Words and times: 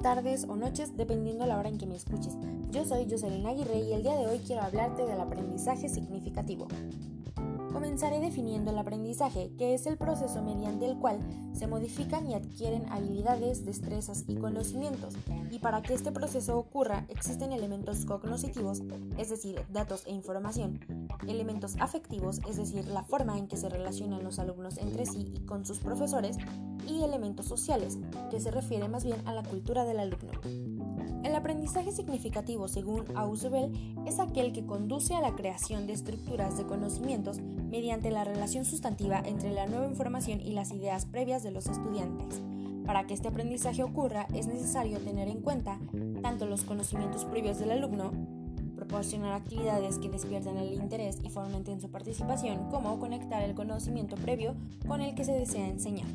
tardes 0.00 0.44
o 0.44 0.56
noches, 0.56 0.96
dependiendo 0.96 1.46
la 1.46 1.58
hora 1.58 1.68
en 1.68 1.78
que 1.78 1.86
me 1.86 1.96
escuches. 1.96 2.36
Yo 2.70 2.84
soy 2.84 3.06
Jocelyn 3.08 3.46
Aguirre 3.46 3.78
y 3.78 3.92
el 3.92 4.02
día 4.02 4.16
de 4.16 4.26
hoy 4.26 4.38
quiero 4.38 4.62
hablarte 4.62 5.04
del 5.06 5.20
aprendizaje 5.20 5.88
significativo. 5.88 6.66
Comenzaré 7.72 8.20
definiendo 8.20 8.70
el 8.70 8.78
aprendizaje, 8.78 9.50
que 9.58 9.74
es 9.74 9.86
el 9.86 9.96
proceso 9.96 10.42
mediante 10.42 10.86
el 10.86 10.96
cual 10.96 11.18
se 11.52 11.66
modifican 11.66 12.30
y 12.30 12.34
adquieren 12.34 12.88
habilidades, 12.88 13.64
destrezas 13.64 14.24
y 14.28 14.36
conocimientos. 14.36 15.14
Y 15.50 15.58
para 15.58 15.82
que 15.82 15.94
este 15.94 16.12
proceso 16.12 16.56
ocurra 16.56 17.04
existen 17.08 17.52
elementos 17.52 18.04
cognitivos, 18.04 18.82
es 19.18 19.28
decir, 19.28 19.60
datos 19.72 20.06
e 20.06 20.12
información, 20.12 20.78
elementos 21.26 21.74
afectivos, 21.80 22.38
es 22.48 22.58
decir, 22.58 22.86
la 22.86 23.02
forma 23.02 23.38
en 23.38 23.48
que 23.48 23.56
se 23.56 23.68
relacionan 23.68 24.22
los 24.22 24.38
alumnos 24.38 24.78
entre 24.78 25.04
sí 25.04 25.32
y 25.34 25.40
con 25.44 25.64
sus 25.66 25.80
profesores, 25.80 26.36
y 26.88 27.02
elementos 27.02 27.46
sociales, 27.46 27.98
que 28.30 28.40
se 28.40 28.50
refiere 28.50 28.88
más 28.88 29.04
bien 29.04 29.20
a 29.26 29.34
la 29.34 29.42
cultura 29.42 29.84
del 29.84 30.00
alumno. 30.00 30.32
El 31.24 31.34
aprendizaje 31.34 31.90
significativo, 31.90 32.68
según 32.68 33.04
Ausubel, 33.16 33.72
es 34.06 34.20
aquel 34.20 34.52
que 34.52 34.66
conduce 34.66 35.14
a 35.14 35.20
la 35.20 35.34
creación 35.34 35.86
de 35.86 35.94
estructuras 35.94 36.58
de 36.58 36.66
conocimientos 36.66 37.40
mediante 37.40 38.10
la 38.10 38.24
relación 38.24 38.66
sustantiva 38.66 39.22
entre 39.24 39.52
la 39.52 39.66
nueva 39.66 39.86
información 39.86 40.40
y 40.40 40.52
las 40.52 40.70
ideas 40.70 41.06
previas 41.06 41.42
de 41.42 41.50
los 41.50 41.66
estudiantes. 41.66 42.42
Para 42.84 43.06
que 43.06 43.14
este 43.14 43.28
aprendizaje 43.28 43.82
ocurra 43.82 44.26
es 44.34 44.46
necesario 44.46 44.98
tener 44.98 45.28
en 45.28 45.40
cuenta 45.40 45.80
tanto 46.20 46.46
los 46.46 46.62
conocimientos 46.62 47.24
previos 47.24 47.58
del 47.58 47.70
alumno, 47.70 48.12
proporcionar 48.84 49.32
actividades 49.32 49.98
que 49.98 50.08
despierten 50.08 50.56
el 50.58 50.74
interés 50.74 51.18
y 51.22 51.30
fomenten 51.30 51.80
su 51.80 51.90
participación, 51.90 52.68
como 52.70 52.98
conectar 52.98 53.42
el 53.42 53.54
conocimiento 53.54 54.16
previo 54.16 54.54
con 54.86 55.00
el 55.00 55.14
que 55.14 55.24
se 55.24 55.32
desea 55.32 55.66
enseñar. 55.66 56.06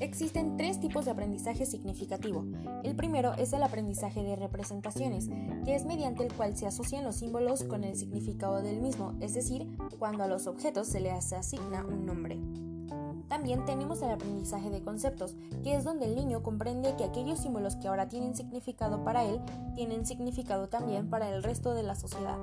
Existen 0.00 0.56
tres 0.56 0.80
tipos 0.80 1.04
de 1.04 1.12
aprendizaje 1.12 1.66
significativo. 1.66 2.44
El 2.82 2.96
primero 2.96 3.34
es 3.34 3.52
el 3.52 3.62
aprendizaje 3.62 4.22
de 4.22 4.36
representaciones, 4.36 5.28
que 5.64 5.74
es 5.74 5.84
mediante 5.84 6.24
el 6.24 6.32
cual 6.32 6.56
se 6.56 6.66
asocian 6.66 7.04
los 7.04 7.16
símbolos 7.16 7.62
con 7.64 7.84
el 7.84 7.96
significado 7.96 8.62
del 8.62 8.80
mismo, 8.80 9.14
es 9.20 9.34
decir, 9.34 9.68
cuando 9.98 10.24
a 10.24 10.28
los 10.28 10.46
objetos 10.46 10.88
se 10.88 11.00
les 11.00 11.32
asigna 11.32 11.84
un 11.86 12.04
nombre. 12.04 12.69
También 13.40 13.64
tenemos 13.64 14.02
el 14.02 14.10
aprendizaje 14.10 14.68
de 14.68 14.82
conceptos, 14.82 15.34
que 15.62 15.74
es 15.74 15.82
donde 15.82 16.04
el 16.04 16.14
niño 16.14 16.42
comprende 16.42 16.94
que 16.96 17.04
aquellos 17.04 17.38
símbolos 17.38 17.74
que 17.74 17.88
ahora 17.88 18.06
tienen 18.06 18.36
significado 18.36 19.02
para 19.02 19.24
él, 19.24 19.40
tienen 19.74 20.04
significado 20.04 20.68
también 20.68 21.08
para 21.08 21.30
el 21.30 21.42
resto 21.42 21.72
de 21.72 21.82
la 21.82 21.94
sociedad. 21.94 22.36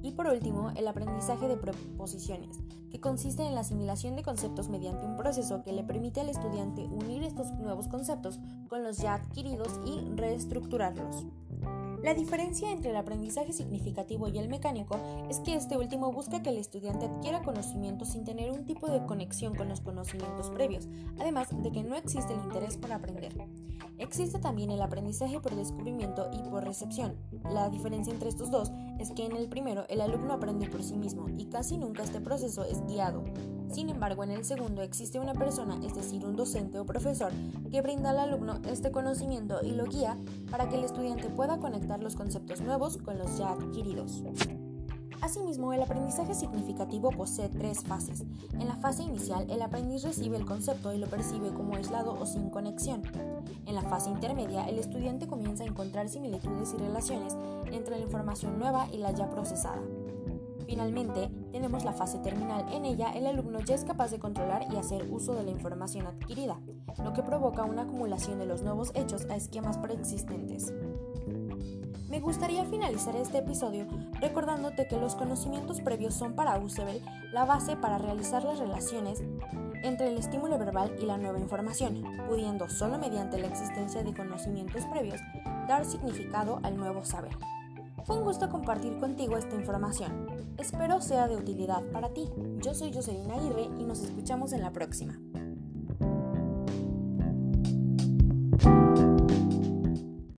Y 0.00 0.12
por 0.12 0.28
último, 0.28 0.70
el 0.76 0.86
aprendizaje 0.86 1.48
de 1.48 1.56
preposiciones, 1.56 2.56
que 2.88 3.00
consiste 3.00 3.44
en 3.44 3.56
la 3.56 3.62
asimilación 3.62 4.14
de 4.14 4.22
conceptos 4.22 4.68
mediante 4.68 5.06
un 5.06 5.16
proceso 5.16 5.64
que 5.64 5.72
le 5.72 5.82
permite 5.82 6.20
al 6.20 6.28
estudiante 6.28 6.84
unir 6.84 7.24
estos 7.24 7.50
nuevos 7.54 7.88
conceptos 7.88 8.38
con 8.68 8.84
los 8.84 8.98
ya 8.98 9.14
adquiridos 9.14 9.80
y 9.84 10.08
reestructurarlos. 10.14 11.26
La 12.02 12.14
diferencia 12.14 12.70
entre 12.70 12.90
el 12.90 12.96
aprendizaje 12.96 13.52
significativo 13.52 14.28
y 14.28 14.38
el 14.38 14.48
mecánico 14.48 14.98
es 15.28 15.40
que 15.40 15.54
este 15.54 15.76
último 15.76 16.12
busca 16.12 16.42
que 16.42 16.50
el 16.50 16.58
estudiante 16.58 17.06
adquiera 17.06 17.42
conocimientos 17.42 18.10
sin 18.10 18.24
tener 18.24 18.52
un 18.52 18.64
tipo 18.64 18.88
de 18.88 19.04
conexión 19.04 19.56
con 19.56 19.68
los 19.68 19.80
conocimientos 19.80 20.50
previos, 20.50 20.88
además 21.18 21.48
de 21.50 21.72
que 21.72 21.82
no 21.82 21.96
existe 21.96 22.32
el 22.32 22.40
interés 22.40 22.76
por 22.76 22.92
aprender. 22.92 23.34
Existe 23.98 24.38
también 24.38 24.70
el 24.70 24.80
aprendizaje 24.80 25.40
por 25.40 25.56
descubrimiento 25.56 26.30
y 26.32 26.48
por 26.48 26.64
recepción. 26.64 27.16
La 27.50 27.68
diferencia 27.68 28.12
entre 28.12 28.28
estos 28.28 28.50
dos 28.50 28.70
es 29.00 29.10
que 29.10 29.26
en 29.26 29.36
el 29.36 29.48
primero 29.48 29.84
el 29.88 30.00
alumno 30.00 30.34
aprende 30.34 30.68
por 30.68 30.84
sí 30.84 30.96
mismo 30.96 31.28
y 31.36 31.46
casi 31.46 31.78
nunca 31.78 32.04
este 32.04 32.20
proceso 32.20 32.64
es 32.64 32.80
guiado. 32.86 33.24
Sin 33.72 33.90
embargo, 33.90 34.24
en 34.24 34.30
el 34.30 34.44
segundo 34.44 34.82
existe 34.82 35.20
una 35.20 35.34
persona, 35.34 35.78
es 35.84 35.94
decir, 35.94 36.24
un 36.24 36.36
docente 36.36 36.78
o 36.78 36.86
profesor, 36.86 37.32
que 37.70 37.82
brinda 37.82 38.10
al 38.10 38.18
alumno 38.18 38.60
este 38.68 38.90
conocimiento 38.90 39.60
y 39.62 39.72
lo 39.72 39.84
guía 39.84 40.16
para 40.50 40.68
que 40.68 40.76
el 40.76 40.84
estudiante 40.84 41.28
pueda 41.28 41.58
conectar 41.58 42.02
los 42.02 42.16
conceptos 42.16 42.60
nuevos 42.60 42.96
con 42.96 43.18
los 43.18 43.36
ya 43.38 43.50
adquiridos. 43.50 44.22
Asimismo, 45.20 45.72
el 45.72 45.82
aprendizaje 45.82 46.34
significativo 46.34 47.10
posee 47.10 47.48
tres 47.48 47.82
fases. 47.82 48.24
En 48.52 48.68
la 48.68 48.76
fase 48.76 49.02
inicial, 49.02 49.50
el 49.50 49.60
aprendiz 49.62 50.04
recibe 50.04 50.36
el 50.36 50.46
concepto 50.46 50.94
y 50.94 50.98
lo 50.98 51.06
percibe 51.08 51.52
como 51.52 51.74
aislado 51.74 52.16
o 52.18 52.24
sin 52.24 52.50
conexión. 52.50 53.02
En 53.66 53.74
la 53.74 53.82
fase 53.82 54.10
intermedia, 54.10 54.68
el 54.68 54.78
estudiante 54.78 55.26
comienza 55.26 55.64
a 55.64 55.66
encontrar 55.66 56.08
similitudes 56.08 56.72
y 56.72 56.78
relaciones 56.78 57.36
entre 57.72 57.98
la 57.98 58.02
información 58.02 58.58
nueva 58.58 58.86
y 58.92 58.98
la 58.98 59.10
ya 59.10 59.28
procesada. 59.28 59.82
Finalmente, 60.68 61.30
tenemos 61.50 61.82
la 61.82 61.94
fase 61.94 62.18
terminal. 62.18 62.66
En 62.74 62.84
ella, 62.84 63.12
el 63.12 63.26
alumno 63.26 63.58
ya 63.60 63.74
es 63.74 63.84
capaz 63.84 64.10
de 64.10 64.18
controlar 64.18 64.66
y 64.70 64.76
hacer 64.76 65.06
uso 65.10 65.34
de 65.34 65.42
la 65.42 65.50
información 65.50 66.06
adquirida, 66.06 66.60
lo 67.02 67.14
que 67.14 67.22
provoca 67.22 67.64
una 67.64 67.82
acumulación 67.82 68.38
de 68.38 68.44
los 68.44 68.62
nuevos 68.62 68.92
hechos 68.94 69.24
a 69.30 69.36
esquemas 69.36 69.78
preexistentes. 69.78 70.74
Me 72.10 72.20
gustaría 72.20 72.66
finalizar 72.66 73.16
este 73.16 73.38
episodio 73.38 73.86
recordándote 74.20 74.86
que 74.86 74.98
los 74.98 75.14
conocimientos 75.14 75.80
previos 75.80 76.12
son 76.12 76.34
para 76.34 76.58
Usebel 76.58 77.02
la 77.32 77.46
base 77.46 77.76
para 77.76 77.96
realizar 77.96 78.44
las 78.44 78.58
relaciones 78.58 79.22
entre 79.82 80.08
el 80.08 80.18
estímulo 80.18 80.58
verbal 80.58 80.94
y 81.00 81.06
la 81.06 81.16
nueva 81.16 81.38
información, 81.38 82.02
pudiendo 82.28 82.68
solo 82.68 82.98
mediante 82.98 83.38
la 83.38 83.46
existencia 83.46 84.02
de 84.02 84.14
conocimientos 84.14 84.84
previos 84.92 85.20
dar 85.66 85.86
significado 85.86 86.60
al 86.62 86.76
nuevo 86.76 87.06
saber. 87.06 87.32
Fue 88.08 88.16
un 88.16 88.24
gusto 88.24 88.48
compartir 88.48 88.98
contigo 89.00 89.36
esta 89.36 89.54
información. 89.54 90.28
Espero 90.56 91.02
sea 91.02 91.28
de 91.28 91.36
utilidad 91.36 91.82
para 91.92 92.08
ti. 92.14 92.26
Yo 92.62 92.72
soy 92.72 92.90
Jocelyn 92.90 93.30
Aguirre 93.30 93.68
y 93.78 93.84
nos 93.84 94.00
escuchamos 94.00 94.54
en 94.54 94.62
la 94.62 94.72
próxima. 94.72 95.20